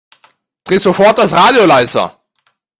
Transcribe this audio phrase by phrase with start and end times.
[0.65, 2.19] Dreh sofort das Radio leiser